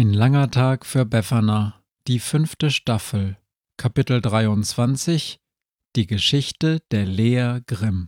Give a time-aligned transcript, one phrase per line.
[0.00, 1.74] Ein langer Tag für Befana,
[2.06, 3.36] die fünfte Staffel,
[3.76, 5.40] Kapitel 23
[5.96, 8.06] Die Geschichte der Lea Grimm.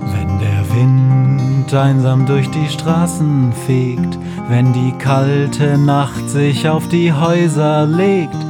[0.00, 4.18] Wenn der Wind einsam durch die Straßen fegt,
[4.48, 8.49] wenn die kalte Nacht sich auf die Häuser legt,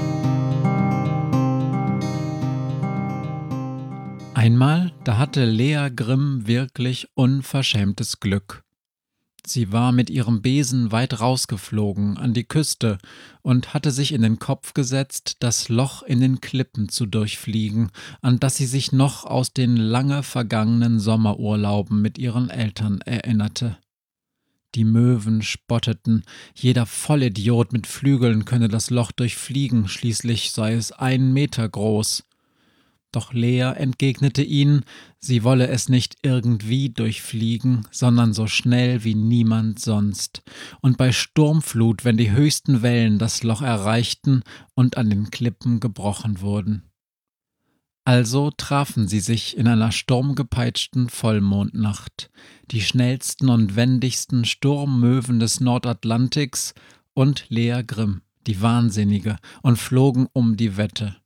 [4.41, 8.63] Einmal, da hatte Lea Grimm wirklich unverschämtes Glück.
[9.45, 12.97] Sie war mit ihrem Besen weit rausgeflogen an die Küste
[13.43, 17.91] und hatte sich in den Kopf gesetzt, das Loch in den Klippen zu durchfliegen,
[18.23, 23.77] an das sie sich noch aus den lange vergangenen Sommerurlauben mit ihren Eltern erinnerte.
[24.73, 26.23] Die Möwen spotteten,
[26.55, 32.23] jeder Vollidiot mit Flügeln könne das Loch durchfliegen, schließlich sei es einen Meter groß.
[33.11, 34.85] Doch Lea entgegnete ihnen,
[35.19, 40.43] sie wolle es nicht irgendwie durchfliegen, sondern so schnell wie niemand sonst,
[40.79, 44.43] und bei Sturmflut, wenn die höchsten Wellen das Loch erreichten
[44.75, 46.83] und an den Klippen gebrochen wurden.
[48.03, 52.31] Also trafen sie sich in einer sturmgepeitschten Vollmondnacht,
[52.71, 56.73] die schnellsten und wendigsten Sturmmöwen des Nordatlantiks
[57.13, 61.20] und Lea Grimm, die Wahnsinnige, und flogen um die Wette.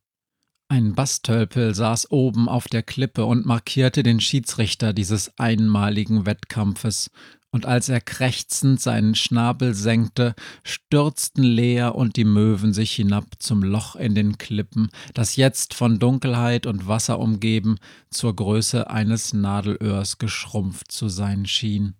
[0.68, 7.10] Ein Bastölpel saß oben auf der Klippe und markierte den Schiedsrichter dieses einmaligen Wettkampfes,
[7.52, 10.34] und als er krächzend seinen Schnabel senkte,
[10.64, 16.00] stürzten Lea und die Möwen sich hinab zum Loch in den Klippen, das jetzt von
[16.00, 17.76] Dunkelheit und Wasser umgeben
[18.10, 21.94] zur Größe eines Nadelöhrs geschrumpft zu sein schien.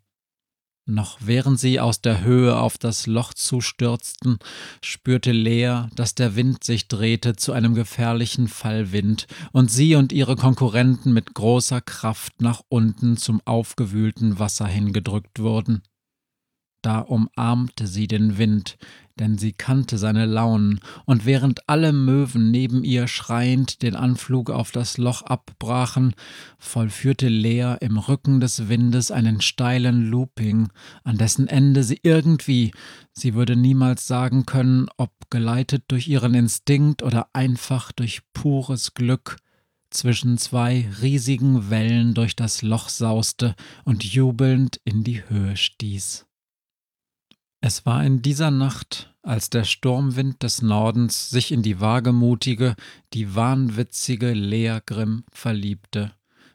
[0.89, 4.39] Noch während sie aus der Höhe auf das Loch zustürzten,
[4.81, 10.37] spürte Lea, dass der Wind sich drehte zu einem gefährlichen Fallwind und sie und ihre
[10.37, 15.83] Konkurrenten mit großer Kraft nach unten zum aufgewühlten Wasser hingedrückt wurden.
[16.83, 18.77] Da umarmte sie den Wind,
[19.19, 24.71] denn sie kannte seine Launen, und während alle Möwen neben ihr schreiend den Anflug auf
[24.71, 26.15] das Loch abbrachen,
[26.59, 30.69] vollführte Lea im Rücken des Windes einen steilen Looping,
[31.03, 32.73] an dessen Ende sie irgendwie,
[33.13, 39.39] sie würde niemals sagen können, ob geleitet durch ihren Instinkt oder einfach durch pures Glück,
[39.91, 43.55] zwischen zwei riesigen Wellen durch das Loch sauste
[43.85, 46.26] und jubelnd in die Höhe stieß.
[47.69, 52.77] Es war in dieser Nacht, als der Sturmwind des Nordens sich in die wagemutige,
[53.13, 56.13] die wahnwitzige Lea Grimm verliebte.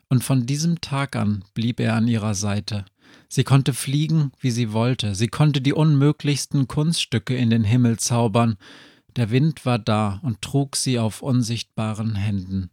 [0.07, 2.85] Und von diesem Tag an blieb er an ihrer Seite.
[3.27, 8.55] Sie konnte fliegen, wie sie wollte, sie konnte die unmöglichsten Kunststücke in den Himmel zaubern,
[9.17, 12.69] der Wind war da und trug sie auf unsichtbaren Händen.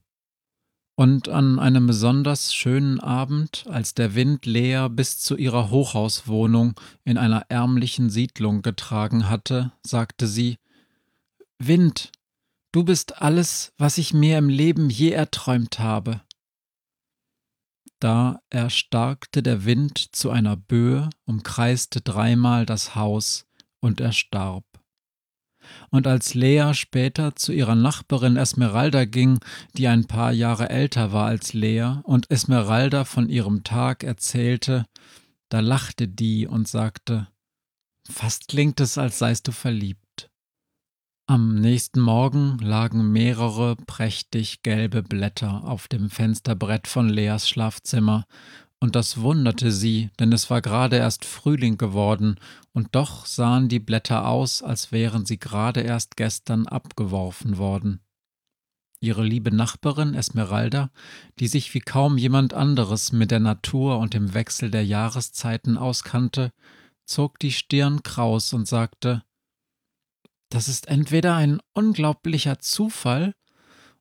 [0.99, 7.17] Und an einem besonders schönen Abend, als der Wind Lea bis zu ihrer Hochhauswohnung in
[7.17, 10.59] einer ärmlichen Siedlung getragen hatte, sagte sie
[11.61, 12.11] Wind,
[12.73, 16.21] du bist alles, was ich mir im Leben je erträumt habe.
[18.01, 23.47] Da erstarkte der Wind zu einer Böe, umkreiste dreimal das Haus
[23.79, 24.65] und er starb.
[25.91, 29.39] Und als Lea später zu ihrer Nachbarin Esmeralda ging,
[29.77, 34.87] die ein paar Jahre älter war als Lea, und Esmeralda von ihrem Tag erzählte,
[35.49, 37.29] da lachte die und sagte,
[38.11, 40.31] Fast klingt es, als seist du verliebt.
[41.27, 48.25] Am nächsten Morgen lagen mehrere prächtig gelbe Blätter auf dem Fensterbrett von Leas Schlafzimmer,
[48.81, 52.37] und das wunderte sie, denn es war gerade erst Frühling geworden,
[52.73, 58.01] und doch sahen die Blätter aus, als wären sie gerade erst gestern abgeworfen worden.
[59.01, 60.91] Ihre liebe Nachbarin Esmeralda,
[61.39, 66.53] die sich wie kaum jemand anderes mit der Natur und dem Wechsel der Jahreszeiten auskannte,
[67.05, 69.25] zog die Stirn kraus und sagte
[70.51, 73.35] Das ist entweder ein unglaublicher Zufall,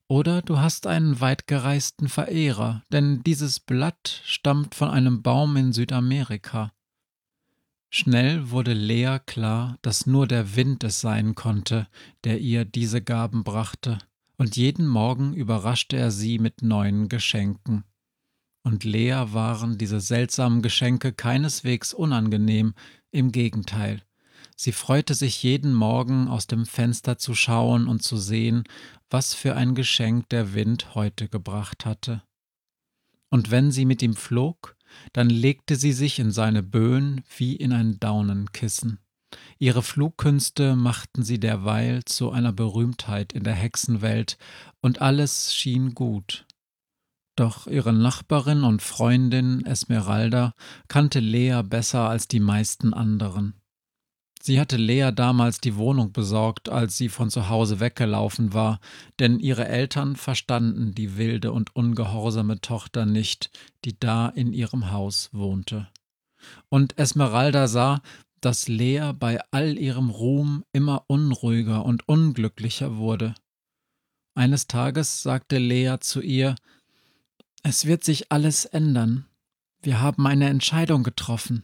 [0.07, 6.71] oder du hast einen weitgereisten Verehrer, denn dieses Blatt stammt von einem Baum in Südamerika.
[7.89, 11.87] Schnell wurde Lea klar, dass nur der Wind es sein konnte,
[12.23, 13.97] der ihr diese Gaben brachte,
[14.37, 17.83] und jeden Morgen überraschte er sie mit neuen Geschenken.
[18.63, 22.73] Und Lea waren diese seltsamen Geschenke keineswegs unangenehm,
[23.11, 24.03] im Gegenteil.
[24.55, 28.63] Sie freute sich jeden Morgen aus dem Fenster zu schauen und zu sehen,
[29.09, 32.23] was für ein Geschenk der Wind heute gebracht hatte.
[33.29, 34.75] Und wenn sie mit ihm flog,
[35.13, 38.99] dann legte sie sich in seine Böen wie in ein Daunenkissen.
[39.59, 44.37] Ihre Flugkünste machten sie derweil zu einer Berühmtheit in der Hexenwelt,
[44.81, 46.45] und alles schien gut.
[47.35, 50.53] Doch ihre Nachbarin und Freundin Esmeralda
[50.87, 53.61] kannte Lea besser als die meisten anderen.
[54.41, 58.79] Sie hatte Lea damals die Wohnung besorgt, als sie von zu Hause weggelaufen war,
[59.19, 63.49] denn ihre Eltern verstanden die wilde und ungehorsame Tochter nicht,
[63.83, 65.87] die da in ihrem Haus wohnte.
[66.69, 68.01] Und Esmeralda sah,
[68.39, 73.33] dass Lea bei all ihrem Ruhm immer unruhiger und unglücklicher wurde.
[74.35, 76.55] Eines Tages sagte Lea zu ihr
[77.63, 79.25] Es wird sich alles ändern.
[79.81, 81.63] Wir haben eine Entscheidung getroffen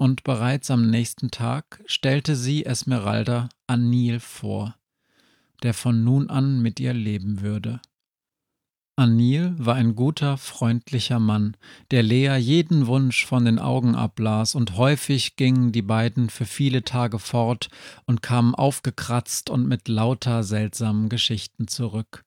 [0.00, 4.74] und bereits am nächsten Tag stellte sie Esmeralda Anil vor,
[5.62, 7.82] der von nun an mit ihr leben würde.
[8.96, 11.54] Anil war ein guter, freundlicher Mann,
[11.90, 16.82] der Lea jeden Wunsch von den Augen ablas, und häufig gingen die beiden für viele
[16.82, 17.68] Tage fort
[18.06, 22.24] und kamen aufgekratzt und mit lauter seltsamen Geschichten zurück.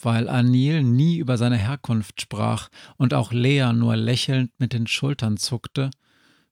[0.00, 5.38] Weil Anil nie über seine Herkunft sprach und auch Lea nur lächelnd mit den Schultern
[5.38, 5.90] zuckte,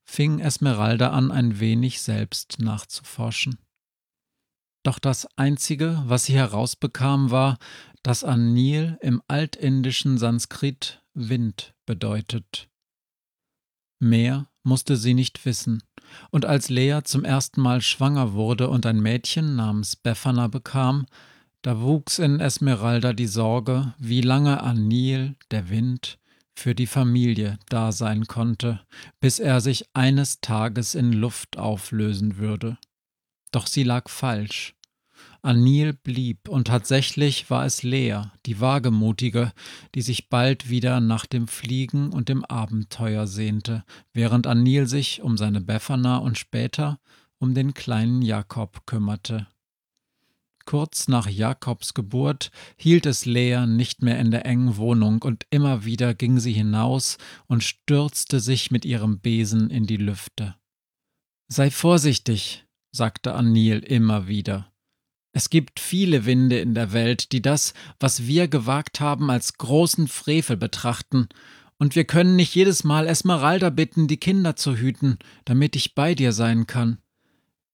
[0.07, 3.59] fing Esmeralda an, ein wenig selbst nachzuforschen.
[4.85, 7.59] Doch das Einzige, was sie herausbekam, war,
[8.03, 12.69] dass Anil im altindischen Sanskrit Wind bedeutet.
[13.99, 15.83] Mehr musste sie nicht wissen,
[16.31, 21.07] und als Lea zum ersten Mal schwanger wurde und ein Mädchen namens Befana bekam,
[21.63, 26.19] da wuchs in Esmeralda die Sorge, wie lange Anil, der Wind,
[26.57, 28.81] für die Familie da sein konnte,
[29.21, 32.79] bis er sich eines Tages in Luft auflösen würde.
[33.53, 34.75] Doch sie lag falsch.
[35.43, 39.53] Anil blieb, und tatsächlich war es Lea, die Wagemutige,
[39.95, 45.37] die sich bald wieder nach dem Fliegen und dem Abenteuer sehnte, während Anil sich um
[45.37, 46.99] seine Befana und später
[47.39, 49.47] um den kleinen Jakob kümmerte.
[50.67, 55.85] Kurz nach Jakobs Geburt hielt es Lea nicht mehr in der engen Wohnung, und immer
[55.85, 60.57] wieder ging sie hinaus und stürzte sich mit ihrem Besen in die Lüfte.
[61.49, 64.73] Sei vorsichtig, sagte Anil immer wieder.
[65.33, 70.09] Es gibt viele Winde in der Welt, die das, was wir gewagt haben, als großen
[70.09, 71.29] Frevel betrachten,
[71.79, 76.17] und wir können nicht jedes Mal Esmeralda bitten, die Kinder zu hüten, damit ich bei
[76.17, 76.99] dir sein kann.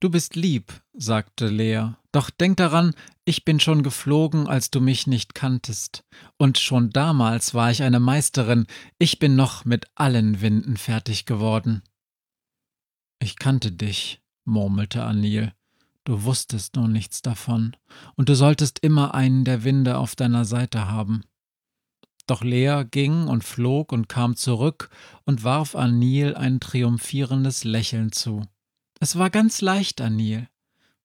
[0.02, 2.92] Du bist lieb, sagte Lea, doch denk daran,
[3.24, 6.02] ich bin schon geflogen, als du mich nicht kanntest.
[6.36, 8.66] Und schon damals war ich eine Meisterin,
[8.98, 11.84] ich bin noch mit allen Winden fertig geworden.
[13.20, 15.52] Ich kannte dich, murmelte Anil.
[16.02, 17.76] Du wusstest nur nichts davon,
[18.16, 21.22] und du solltest immer einen der Winde auf deiner Seite haben.
[22.26, 24.90] Doch Lea ging und flog und kam zurück
[25.26, 28.42] und warf Anil ein triumphierendes Lächeln zu.
[29.02, 30.48] Es war ganz leicht, Anil.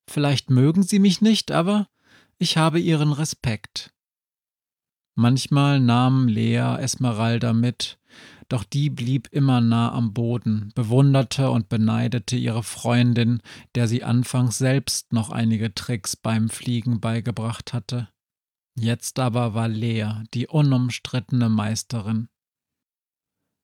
[0.07, 1.89] Vielleicht mögen Sie mich nicht, aber
[2.37, 3.91] ich habe Ihren Respekt.
[5.15, 7.97] Manchmal nahm Lea Esmeralda mit,
[8.49, 13.41] doch die blieb immer nah am Boden, bewunderte und beneidete ihre Freundin,
[13.73, 18.09] der sie anfangs selbst noch einige Tricks beim Fliegen beigebracht hatte.
[18.75, 22.29] Jetzt aber war Lea die unumstrittene Meisterin.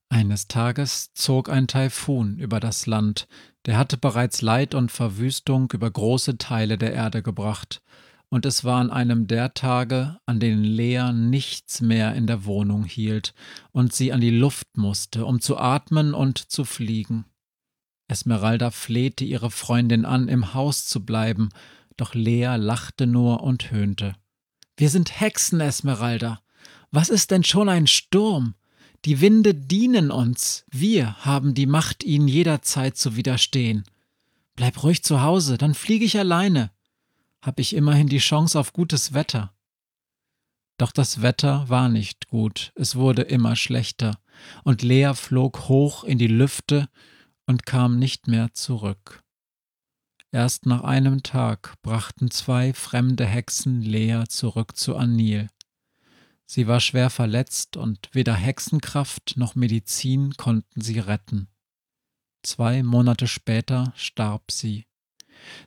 [0.10, 3.28] Eines Tages zog ein Taifun über das Land,
[3.66, 7.82] der hatte bereits Leid und Verwüstung über große Teile der Erde gebracht,
[8.30, 12.84] und es war an einem der Tage, an denen Lea nichts mehr in der Wohnung
[12.84, 13.36] hielt
[13.72, 17.26] und sie an die Luft musste, um zu atmen und zu fliegen.
[18.08, 21.50] Esmeralda flehte ihre Freundin an, im Haus zu bleiben,
[21.96, 24.16] doch Lea lachte nur und höhnte.
[24.78, 26.42] Wir sind Hexen, Esmeralda.
[26.90, 28.56] Was ist denn schon ein Sturm?
[29.06, 33.84] Die Winde dienen uns, wir haben die Macht, ihnen jederzeit zu widerstehen.
[34.56, 36.72] Bleib ruhig zu Hause, dann fliege ich alleine.
[37.42, 39.54] Hab ich immerhin die Chance auf gutes Wetter.
[40.78, 44.20] Doch das Wetter war nicht gut, es wurde immer schlechter,
[44.64, 46.88] und Lea flog hoch in die Lüfte
[47.46, 49.22] und kam nicht mehr zurück.
[50.32, 55.50] Erst nach einem Tag brachten zwei fremde Hexen Lea zurück zu Anil.
[56.46, 61.48] Sie war schwer verletzt und weder Hexenkraft noch Medizin konnten sie retten.
[62.44, 64.86] Zwei Monate später starb sie.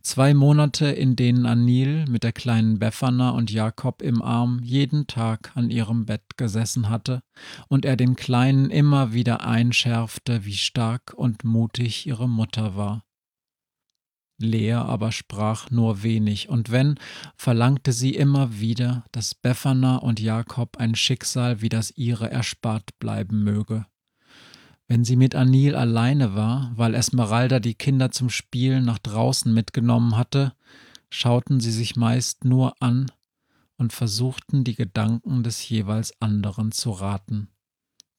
[0.03, 5.53] Zwei Monate, in denen Anil mit der kleinen Befana und Jakob im Arm jeden Tag
[5.55, 7.21] an ihrem Bett gesessen hatte
[7.69, 13.06] und er den Kleinen immer wieder einschärfte, wie stark und mutig ihre Mutter war.
[14.39, 16.97] Lea aber sprach nur wenig, und wenn,
[17.37, 23.45] verlangte sie immer wieder, dass Befana und Jakob ein Schicksal wie das ihre erspart bleiben
[23.45, 23.87] möge.
[24.89, 30.17] Wenn sie mit Anil alleine war, weil Esmeralda die Kinder zum Spielen nach draußen mitgenommen
[30.17, 30.53] hatte,
[31.11, 33.11] schauten sie sich meist nur an
[33.79, 37.49] und versuchten die Gedanken des jeweils anderen zu raten.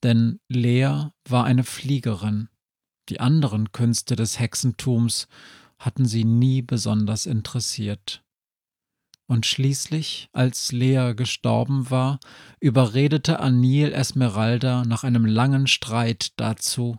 [0.04, 2.50] Denn Lea war eine Fliegerin,
[3.10, 5.28] die anderen Künste des Hexentums
[5.80, 8.24] hatten sie nie besonders interessiert.
[9.30, 12.20] Und schließlich, als Lea gestorben war,
[12.62, 16.98] überredete Anil Esmeralda nach einem langen Streit dazu,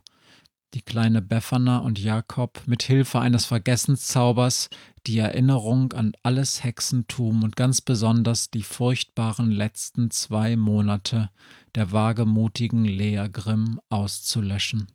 [0.75, 4.69] die kleine Befana und Jakob mit Hilfe eines Vergessenszaubers
[5.07, 11.31] die Erinnerung an alles Hexentum und ganz besonders die furchtbaren letzten zwei Monate
[11.75, 14.89] der wagemutigen Lea Grimm auszulöschen.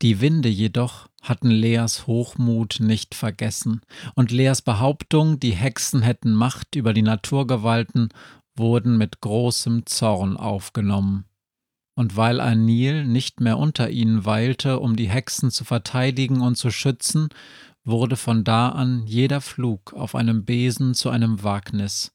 [0.00, 3.80] Die Winde jedoch hatten Leas Hochmut nicht vergessen,
[4.14, 8.10] und Leas Behauptung, die Hexen hätten Macht über die Naturgewalten,
[8.56, 11.24] wurden mit großem Zorn aufgenommen.
[11.94, 16.70] Und weil Anil nicht mehr unter ihnen weilte, um die Hexen zu verteidigen und zu
[16.70, 17.28] schützen,
[17.84, 22.12] wurde von da an jeder Flug auf einem Besen zu einem Wagnis,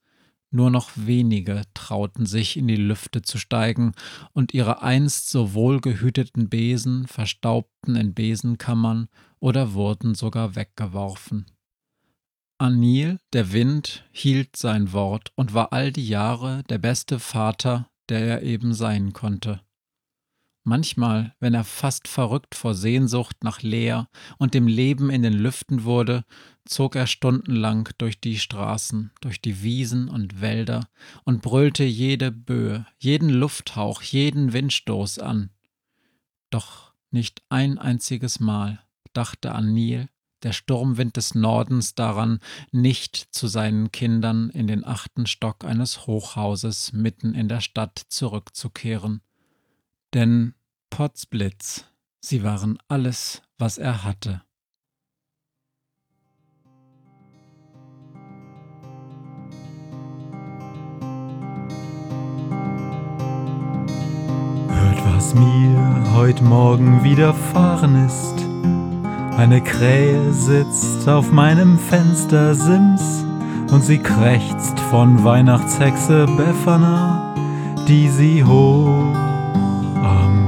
[0.50, 3.94] nur noch wenige trauten sich in die Lüfte zu steigen,
[4.34, 9.08] und ihre einst so wohlgehüteten Besen verstaubten in Besenkammern
[9.39, 11.46] oder wurden sogar weggeworfen.
[12.60, 18.22] Anil, der Wind, hielt sein Wort und war all die Jahre der beste Vater, der
[18.22, 19.62] er eben sein konnte.
[20.69, 24.01] Manchmal, wenn er fast verrückt vor Sehnsucht nach Lea
[24.38, 26.25] und dem Leben in den Lüften wurde,
[26.65, 30.89] zog er stundenlang durch die Straßen, durch die Wiesen und Wälder
[31.24, 35.51] und brüllte jede Böe, jeden Lufthauch, jeden Windstoß an.
[36.50, 38.83] Doch nicht ein einziges Mal
[39.13, 40.09] dachte an Nil,
[40.43, 42.39] der Sturmwind des Nordens daran,
[42.74, 49.21] nicht zu seinen Kindern in den achten Stock eines Hochhauses mitten in der Stadt zurückzukehren.
[50.14, 50.54] Denn
[50.90, 51.86] Potzblitz,
[52.22, 54.42] sie waren alles, was er hatte.
[64.70, 68.36] Hört, was mir heut Morgen widerfahren ist.
[69.38, 73.26] Eine Krähe sitzt auf meinem Fenstersims
[73.72, 77.36] und sie krächzt von Weihnachtshexe Befana,
[77.88, 79.28] die sie hoch